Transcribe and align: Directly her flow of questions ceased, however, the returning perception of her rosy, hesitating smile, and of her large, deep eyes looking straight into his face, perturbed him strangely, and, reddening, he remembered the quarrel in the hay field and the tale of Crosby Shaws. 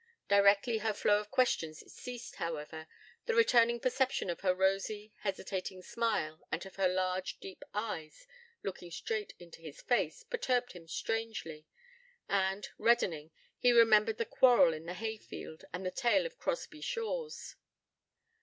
Directly 0.27 0.79
her 0.79 0.93
flow 0.95 1.19
of 1.19 1.29
questions 1.29 1.83
ceased, 1.93 2.37
however, 2.37 2.87
the 3.27 3.35
returning 3.35 3.79
perception 3.79 4.31
of 4.31 4.39
her 4.41 4.55
rosy, 4.55 5.13
hesitating 5.19 5.83
smile, 5.83 6.41
and 6.51 6.65
of 6.65 6.77
her 6.77 6.87
large, 6.87 7.37
deep 7.39 7.63
eyes 7.71 8.25
looking 8.63 8.89
straight 8.89 9.35
into 9.37 9.61
his 9.61 9.79
face, 9.83 10.23
perturbed 10.23 10.71
him 10.71 10.87
strangely, 10.87 11.67
and, 12.27 12.69
reddening, 12.79 13.29
he 13.59 13.71
remembered 13.71 14.17
the 14.17 14.25
quarrel 14.25 14.73
in 14.73 14.87
the 14.87 14.95
hay 14.95 15.17
field 15.17 15.65
and 15.71 15.85
the 15.85 15.91
tale 15.91 16.25
of 16.25 16.39
Crosby 16.39 16.81
Shaws. 16.81 17.55